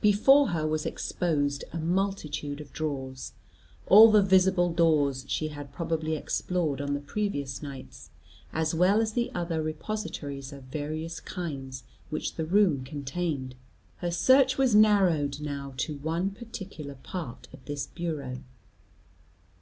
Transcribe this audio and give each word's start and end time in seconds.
Before 0.00 0.48
her 0.48 0.66
was 0.66 0.84
exposed 0.84 1.62
a 1.72 1.78
multitude 1.78 2.60
of 2.60 2.72
drawers. 2.72 3.34
All 3.86 4.10
the 4.10 4.24
visible 4.24 4.72
doors 4.72 5.24
she 5.28 5.50
had 5.50 5.72
probably 5.72 6.16
explored 6.16 6.80
on 6.80 6.94
the 6.94 7.00
previous 7.00 7.62
nights, 7.62 8.10
as 8.52 8.74
well 8.74 9.00
as 9.00 9.12
the 9.12 9.30
other 9.36 9.62
repositories 9.62 10.52
of 10.52 10.64
various 10.64 11.20
kinds 11.20 11.84
which 12.10 12.34
the 12.34 12.44
room 12.44 12.82
contained. 12.82 13.54
Her 13.98 14.10
search 14.10 14.58
was 14.58 14.74
narrowed 14.74 15.40
now 15.40 15.74
to 15.76 15.98
one 15.98 16.30
particular 16.32 16.96
part 16.96 17.46
of 17.52 17.64
this 17.66 17.86
bureau. 17.86 18.38